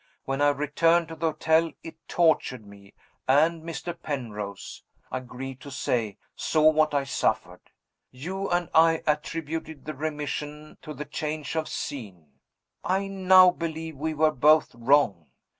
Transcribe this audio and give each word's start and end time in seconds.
When 0.25 0.41
I 0.41 0.49
returned 0.49 1.09
to 1.09 1.15
the 1.15 1.27
hotel 1.27 1.71
it 1.83 1.95
tortured 2.07 2.65
me 2.65 2.95
and 3.27 3.61
Mr. 3.61 3.95
Penrose, 3.95 4.81
I 5.11 5.19
grieve 5.19 5.59
to 5.59 5.69
say, 5.69 6.17
saw 6.35 6.71
what 6.71 6.95
I 6.95 7.03
suffered. 7.03 7.69
You 8.09 8.49
and 8.49 8.67
I 8.73 9.03
attributed 9.05 9.85
the 9.85 9.93
remission 9.93 10.79
to 10.81 10.95
the 10.95 11.05
change 11.05 11.55
of 11.55 11.67
scene. 11.69 12.39
I 12.83 13.09
now 13.09 13.51
believe 13.51 13.95
we 13.95 14.15
were 14.15 14.31
both 14.31 14.73
wrong. 14.73 15.27